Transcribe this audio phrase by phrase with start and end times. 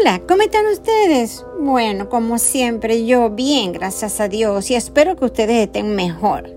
[0.00, 1.44] Hola, ¿cómo están ustedes?
[1.58, 6.48] Bueno, como siempre, yo bien, gracias a Dios, y espero que ustedes estén mejor.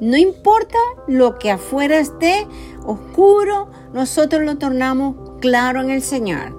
[0.00, 2.46] No importa lo que afuera esté
[2.84, 6.56] oscuro, nosotros lo tornamos claro en el Señor.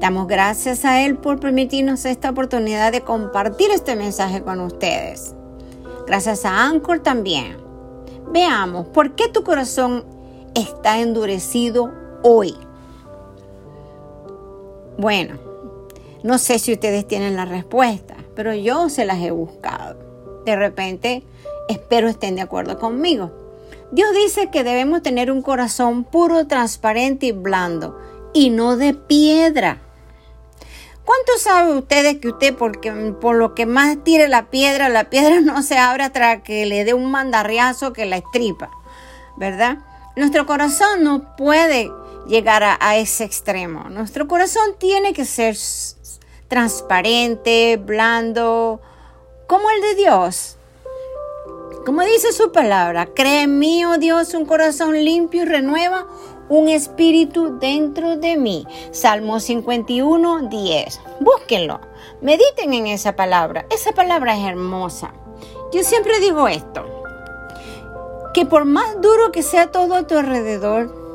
[0.00, 5.34] Damos gracias a Él por permitirnos esta oportunidad de compartir este mensaje con ustedes.
[6.06, 7.56] Gracias a Anchor también.
[8.32, 10.04] Veamos, ¿por qué tu corazón
[10.54, 12.54] está endurecido hoy?
[14.98, 15.38] Bueno,
[16.22, 19.96] no sé si ustedes tienen la respuesta, pero yo se las he buscado.
[20.44, 21.22] De repente,
[21.68, 23.30] espero estén de acuerdo conmigo.
[23.92, 27.98] Dios dice que debemos tener un corazón puro, transparente y blando,
[28.32, 29.82] y no de piedra.
[31.04, 32.90] ¿Cuánto saben ustedes que usted, porque,
[33.20, 36.84] por lo que más tire la piedra, la piedra no se abre hasta que le
[36.84, 38.70] dé un mandarriazo que la estripa?
[39.36, 39.78] ¿Verdad?
[40.16, 41.92] Nuestro corazón no puede
[42.26, 43.88] llegar a, ese extremo.
[43.90, 45.56] Nuestro corazón tiene que ser
[46.48, 48.80] transparente, blando,
[49.46, 50.56] como el de Dios.
[51.84, 56.06] Como dice su palabra, cree en mí, oh Dios, un corazón limpio y renueva
[56.48, 58.66] un espíritu dentro de mí.
[58.90, 61.00] Salmo 51, 10.
[61.20, 61.80] Búsquenlo,
[62.20, 63.66] mediten en esa palabra.
[63.70, 65.12] Esa palabra es hermosa.
[65.72, 66.84] Yo siempre digo esto,
[68.34, 71.05] que por más duro que sea todo a tu alrededor,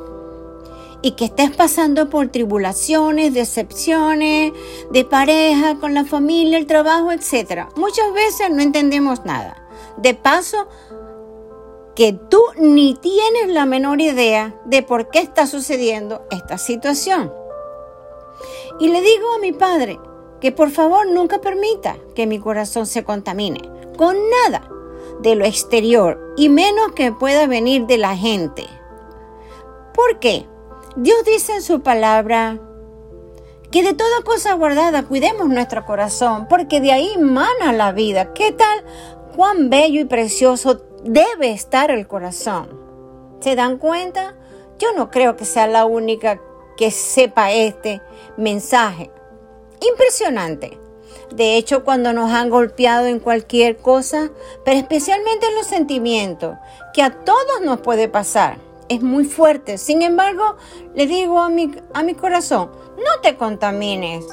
[1.02, 4.54] y que estés pasando por tribulaciones, decepciones,
[4.92, 7.68] de pareja, con la familia, el trabajo, etc.
[7.76, 9.58] Muchas veces no entendemos nada.
[9.98, 10.68] De paso,
[11.96, 17.32] que tú ni tienes la menor idea de por qué está sucediendo esta situación.
[18.80, 20.00] Y le digo a mi padre
[20.40, 23.62] que por favor nunca permita que mi corazón se contamine
[23.98, 24.68] con nada
[25.22, 28.66] de lo exterior y menos que pueda venir de la gente.
[29.94, 30.48] ¿Por qué?
[30.98, 32.60] Dios dice en su palabra
[33.72, 38.34] que de toda cosa guardada cuidemos nuestro corazón, porque de ahí mana la vida.
[38.34, 38.84] ¿Qué tal?
[39.34, 42.78] Cuán bello y precioso debe estar el corazón.
[43.40, 44.36] ¿Se dan cuenta?
[44.80, 46.42] Yo no creo que sea la única
[46.76, 48.02] que sepa este
[48.36, 49.12] mensaje.
[49.80, 50.78] Impresionante.
[51.34, 54.30] De hecho, cuando nos han golpeado en cualquier cosa,
[54.66, 56.58] pero especialmente en los sentimientos,
[56.94, 59.78] que a todos nos puede pasar es muy fuerte.
[59.78, 60.58] Sin embargo,
[60.94, 64.26] le digo a mi, a mi corazón, no te contamines.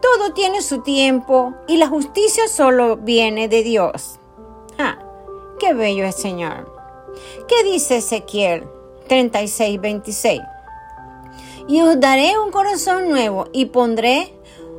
[0.00, 4.20] Todo tiene su tiempo y la justicia solo viene de Dios.
[4.78, 4.98] Ah,
[5.58, 6.72] qué bello es Señor.
[7.48, 8.68] ¿Qué dice Ezequiel
[9.08, 10.40] 36, 26?
[11.66, 14.37] Y os daré un corazón nuevo y pondré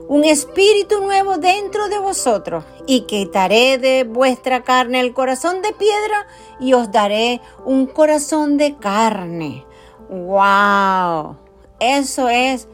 [0.10, 6.26] un espíritu nuevo dentro de vosotros, y quitaré de vuestra carne el corazón de piedra
[6.60, 9.68] y os daré un corazón de carne.
[10.10, 11.38] ¡Wow!
[11.80, 12.68] Eso es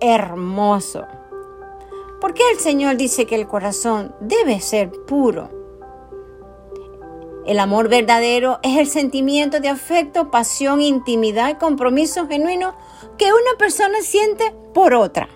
[0.00, 1.06] hermoso.
[2.20, 5.48] ¿Por qué el Señor dice que el corazón debe ser puro?
[7.46, 12.74] El amor verdadero es el sentimiento de afecto, pasión, intimidad y compromiso genuino
[13.16, 15.30] que una persona siente por otra.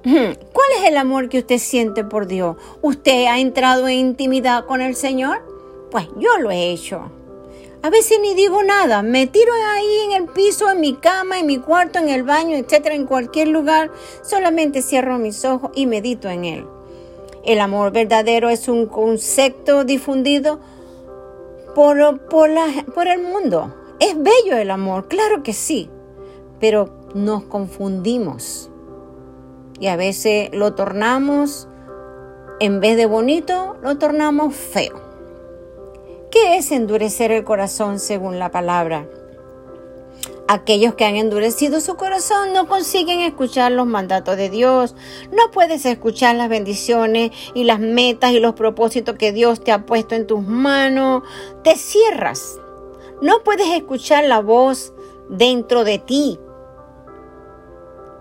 [0.04, 2.56] ¿Cuál es el amor que usted siente por Dios?
[2.82, 5.42] ¿Usted ha entrado en intimidad con el Señor?
[5.90, 7.10] Pues yo lo he hecho.
[7.82, 11.46] A veces ni digo nada, me tiro ahí en el piso, en mi cama, en
[11.46, 13.90] mi cuarto, en el baño, etcétera, en cualquier lugar,
[14.22, 16.66] solamente cierro mis ojos y medito en él.
[17.44, 20.60] El amor verdadero es un concepto difundido
[21.74, 22.50] por, por,
[22.94, 23.74] por el mundo.
[24.00, 25.88] Es bello el amor, claro que sí,
[26.60, 28.70] pero nos confundimos
[29.80, 31.68] y a veces lo tornamos,
[32.60, 35.00] en vez de bonito, lo tornamos feo.
[36.30, 39.06] ¿Qué es endurecer el corazón según la palabra?
[40.50, 44.94] Aquellos que han endurecido su corazón no consiguen escuchar los mandatos de Dios.
[45.30, 49.84] No puedes escuchar las bendiciones y las metas y los propósitos que Dios te ha
[49.84, 51.22] puesto en tus manos.
[51.62, 52.58] Te cierras.
[53.20, 54.94] No puedes escuchar la voz
[55.28, 56.38] dentro de ti.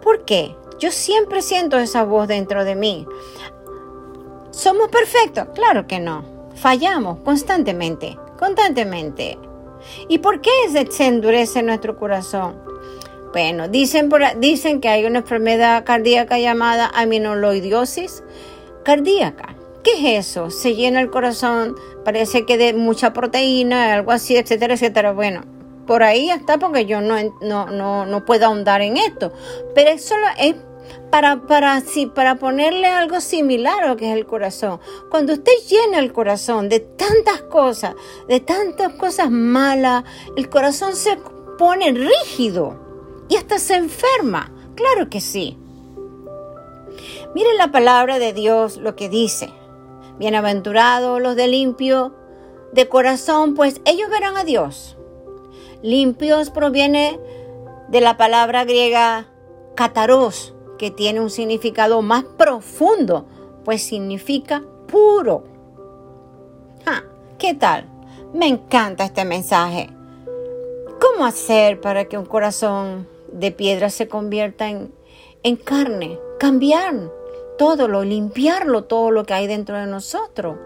[0.02, 0.56] ¿Por qué?
[0.80, 3.08] Yo siempre siento esa voz dentro de mí.
[4.52, 5.48] ¿Somos perfectos?
[5.54, 6.24] Claro que no.
[6.56, 9.38] Fallamos constantemente, constantemente.
[10.08, 10.52] ¿Y por qué
[10.90, 12.56] se endurece nuestro corazón?
[13.32, 14.10] Bueno, dicen,
[14.40, 18.24] dicen que hay una enfermedad cardíaca llamada aminoloidiosis
[18.84, 19.56] cardíaca.
[19.84, 20.50] ¿Qué es eso?
[20.50, 25.12] Se llena el corazón, parece que de mucha proteína, algo así, etcétera, etcétera.
[25.12, 25.44] Bueno,
[25.86, 29.32] por ahí está porque yo no, no, no, puedo ahondar en esto.
[29.74, 30.56] Pero eso es
[31.10, 31.82] para, para,
[32.14, 34.80] para ponerle algo similar a lo que es el corazón.
[35.10, 37.96] Cuando usted llena el corazón de tantas cosas,
[38.28, 40.04] de tantas cosas malas,
[40.36, 41.18] el corazón se
[41.58, 42.80] pone rígido
[43.30, 44.52] y hasta se enferma.
[44.76, 45.58] Claro que sí.
[47.34, 49.52] Miren la palabra de Dios lo que dice.
[50.18, 52.16] Bienaventurados los de limpio
[52.72, 54.98] de corazón, pues ellos verán a Dios.
[55.82, 57.20] Limpios proviene
[57.88, 59.28] de la palabra griega
[59.76, 63.26] kataros, que tiene un significado más profundo,
[63.66, 65.44] pues significa puro.
[67.38, 67.86] ¿Qué tal?
[68.34, 69.92] Me encanta este mensaje.
[71.00, 74.92] ¿Cómo hacer para que un corazón de piedra se convierta en,
[75.44, 76.18] en carne?
[76.40, 76.96] Cambiar
[77.60, 80.58] todo lo, limpiarlo, todo lo que hay dentro de nosotros.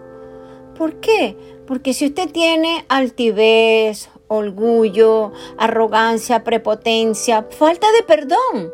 [0.78, 1.36] ¿Por qué?
[1.66, 8.72] Porque si usted tiene altivez, orgullo, arrogancia, prepotencia, falta de perdón,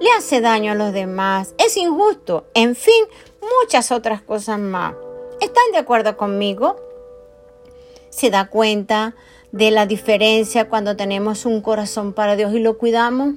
[0.00, 3.04] le hace daño a los demás, es injusto, en fin,
[3.60, 4.94] muchas otras cosas más.
[5.40, 6.76] ¿Están de acuerdo conmigo?
[8.10, 9.14] ¿Se da cuenta
[9.52, 13.34] de la diferencia cuando tenemos un corazón para Dios y lo cuidamos?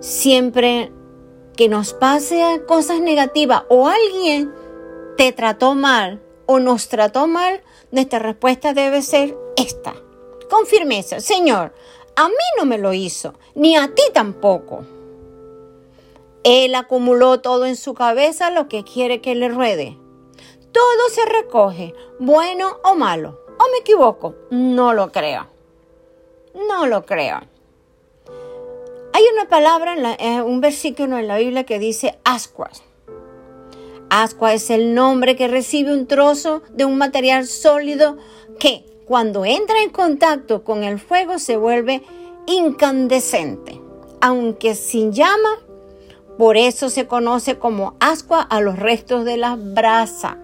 [0.00, 0.92] Siempre
[1.56, 4.52] que nos pase cosas negativas o alguien
[5.16, 9.94] te trató mal o nos trató mal, nuestra respuesta debe ser esta.
[10.48, 11.74] Con firmeza, Señor,
[12.18, 14.84] a mí no me lo hizo, ni a ti tampoco.
[16.42, 19.96] Él acumuló todo en su cabeza lo que quiere que le ruede.
[20.72, 23.38] Todo se recoge, bueno o malo.
[23.60, 24.34] ¿O me equivoco?
[24.50, 25.46] No lo creo.
[26.68, 27.38] No lo creo.
[29.12, 32.82] Hay una palabra, eh, un versículo en la Biblia que dice ascuas.
[34.10, 38.16] Ascua es el nombre que recibe un trozo de un material sólido
[38.58, 42.02] que cuando entra en contacto con el fuego se vuelve
[42.46, 43.80] incandescente,
[44.20, 45.48] aunque sin llama.
[46.36, 50.36] Por eso se conoce como ascua a los restos de la brasa.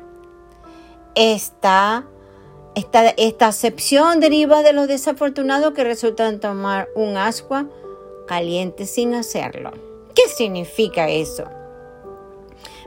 [1.15, 2.07] Esta,
[2.75, 7.67] esta, esta acepción deriva de los desafortunados que resultan tomar un ascua
[8.27, 9.73] caliente sin hacerlo.
[10.15, 11.45] ¿Qué significa eso?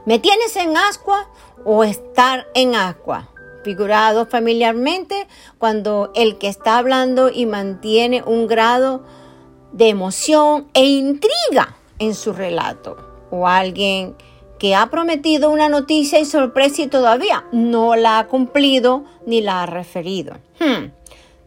[0.07, 1.29] ¿Me tienes en ascua
[1.63, 3.29] o estar en ascua?
[3.63, 5.27] Figurado familiarmente
[5.57, 9.03] cuando el que está hablando y mantiene un grado
[9.71, 12.97] de emoción e intriga en su relato.
[13.29, 14.15] O alguien
[14.59, 19.63] que ha prometido una noticia y sorpresa y todavía no la ha cumplido ni la
[19.63, 20.35] ha referido.
[20.59, 20.91] Hmm.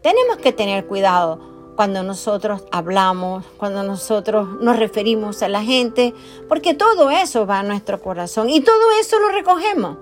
[0.03, 6.15] Tenemos que tener cuidado cuando nosotros hablamos, cuando nosotros nos referimos a la gente,
[6.49, 9.97] porque todo eso va a nuestro corazón y todo eso lo recogemos.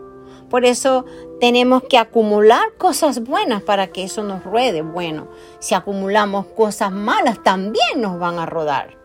[0.51, 1.05] Por eso
[1.41, 4.83] tenemos que acumular cosas buenas para que eso nos ruede.
[4.83, 5.29] Bueno,
[5.59, 8.97] si acumulamos cosas malas, también nos van a rodar.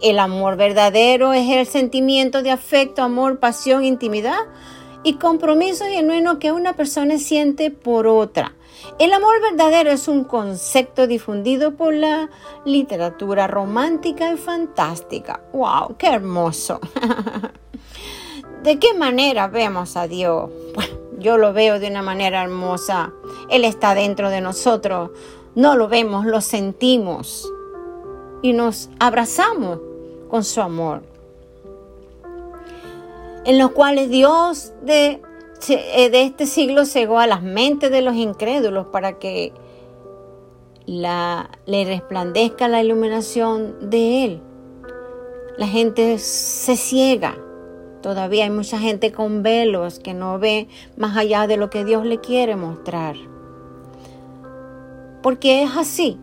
[0.00, 4.38] El amor verdadero es el sentimiento de afecto, amor, pasión, intimidad
[5.02, 8.54] y compromiso genuino que una persona siente por otra.
[8.98, 12.30] El amor verdadero es un concepto difundido por la
[12.64, 15.42] literatura romántica y fantástica.
[15.52, 15.96] ¡Wow!
[15.98, 16.80] ¡Qué hermoso!
[18.62, 20.50] ¿De qué manera vemos a Dios?
[21.18, 23.12] Yo lo veo de una manera hermosa.
[23.48, 25.10] Él está dentro de nosotros.
[25.54, 27.50] No lo vemos, lo sentimos.
[28.42, 29.80] Y nos abrazamos
[30.28, 31.02] con su amor.
[33.44, 35.22] En los cuales Dios de
[35.68, 39.52] eh, este siglo cegó a las mentes de los incrédulos para que
[40.86, 44.42] le resplandezca la iluminación de Él.
[45.56, 47.36] La gente se ciega.
[48.02, 52.04] Todavía hay mucha gente con velos que no ve más allá de lo que Dios
[52.06, 53.16] le quiere mostrar.
[55.22, 56.18] Porque es así.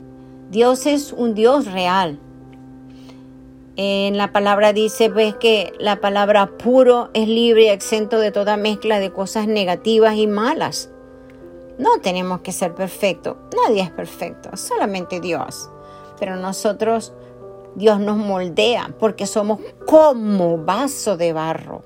[0.50, 2.20] Dios es un Dios real.
[3.76, 8.58] En la palabra dice, ves que la palabra puro es libre y exento de toda
[8.58, 10.90] mezcla de cosas negativas y malas.
[11.78, 15.70] No tenemos que ser perfectos, nadie es perfecto, solamente Dios.
[16.20, 17.14] Pero nosotros,
[17.78, 21.84] Dios nos moldea porque somos como vaso de barro.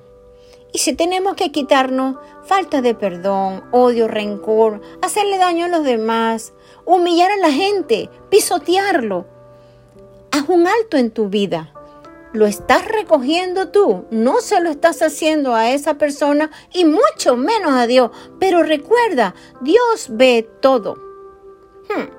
[0.74, 6.53] Y si tenemos que quitarnos falta de perdón, odio, rencor, hacerle daño a los demás,
[6.86, 9.27] humillar a la gente, pisotearlo,
[10.31, 11.74] haz un alto en tu vida
[12.33, 17.74] lo estás recogiendo tú, no se lo estás haciendo a esa persona y mucho menos
[17.74, 18.12] a Dios.
[18.39, 20.95] Pero recuerda, Dios ve todo.
[21.89, 22.10] Hmm.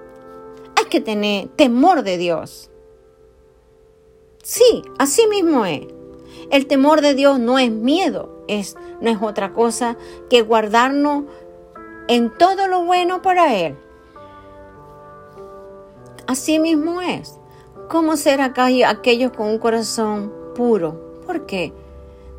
[0.76, 2.71] Hay que tener temor de Dios.
[4.42, 5.87] Sí, así mismo es.
[6.50, 9.96] El temor de Dios no es miedo, es, no es otra cosa
[10.28, 11.25] que guardarnos
[12.08, 13.76] en todo lo bueno para Él.
[16.26, 17.38] Así mismo es.
[17.88, 21.20] ¿Cómo ser aquellos con un corazón puro?
[21.25, 21.72] ¿Por qué?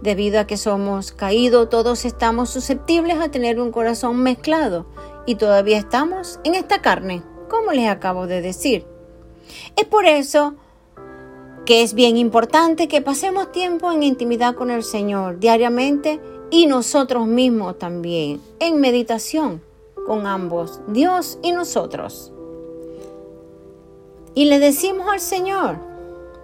[0.01, 4.85] Debido a que somos caídos, todos estamos susceptibles a tener un corazón mezclado
[5.25, 8.85] y todavía estamos en esta carne, como les acabo de decir.
[9.77, 10.55] Es por eso
[11.65, 17.25] que es bien importante que pasemos tiempo en intimidad con el Señor diariamente y nosotros
[17.25, 19.61] mismos también, en meditación
[20.05, 22.31] con ambos, Dios y nosotros.
[24.35, 25.77] Y le decimos al Señor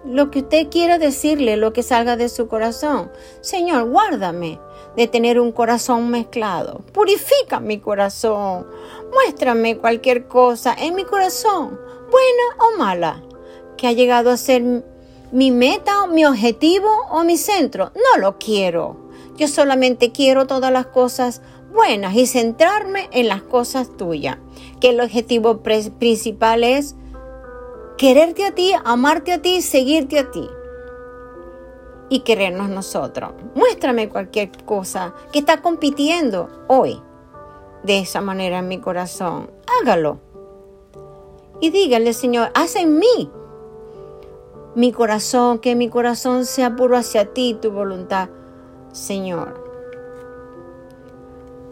[0.04, 3.10] lo que usted quiera decirle, lo que salga de su corazón.
[3.42, 4.58] Señor, guárdame
[4.96, 6.80] de tener un corazón mezclado.
[6.92, 8.66] Purifica mi corazón.
[9.12, 11.78] Muéstrame cualquier cosa en mi corazón,
[12.10, 13.22] buena o mala,
[13.76, 14.84] que ha llegado a ser
[15.32, 17.92] mi meta, mi objetivo o mi centro.
[17.94, 18.96] No lo quiero.
[19.36, 21.40] Yo solamente quiero todas las cosas
[21.72, 24.38] buenas y centrarme en las cosas tuyas.
[24.80, 26.96] Que el objetivo principal es
[27.96, 30.48] quererte a ti, amarte a ti, seguirte a ti
[32.08, 33.32] y querernos nosotros.
[33.54, 37.00] Muéstrame cualquier cosa que está compitiendo hoy
[37.84, 39.50] de esa manera en mi corazón.
[39.80, 40.18] Hágalo.
[41.60, 43.30] Y dígale, Señor, haz en mí
[44.74, 48.28] mi corazón, que mi corazón sea puro hacia ti, tu voluntad,
[48.92, 49.70] Señor.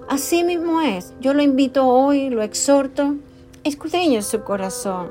[0.09, 1.15] Así mismo es.
[1.21, 3.15] Yo lo invito hoy, lo exhorto,
[3.63, 5.09] escudriño su corazón.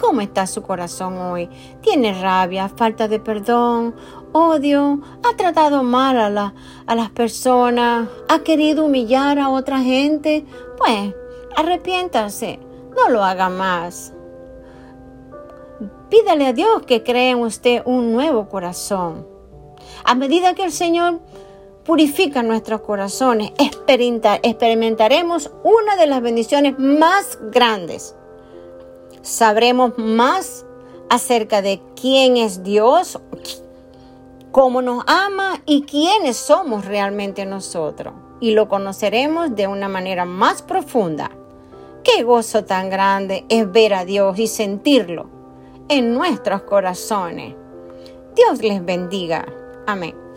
[0.00, 1.48] ¿Cómo está su corazón hoy?
[1.80, 3.94] ¿Tiene rabia, falta de perdón,
[4.32, 5.00] odio?
[5.24, 6.54] ¿Ha tratado mal a,
[6.86, 8.08] a las personas?
[8.28, 10.44] ¿Ha querido humillar a otra gente?
[10.76, 11.14] Pues,
[11.56, 12.60] arrepiéntase.
[12.96, 14.12] No lo haga más.
[16.10, 19.26] Pídale a Dios que cree en usted un nuevo corazón.
[20.04, 21.20] A medida que el Señor
[21.84, 28.14] purifica nuestros corazones, experimentaremos una de las bendiciones más grandes.
[29.20, 30.64] Sabremos más
[31.10, 33.20] acerca de quién es Dios,
[34.50, 38.14] cómo nos ama y quiénes somos realmente nosotros.
[38.40, 41.30] Y lo conoceremos de una manera más profunda.
[42.02, 45.37] Qué gozo tan grande es ver a Dios y sentirlo
[45.88, 47.54] en nuestros corazones.
[48.34, 49.46] Dios les bendiga.
[49.86, 50.27] Amén.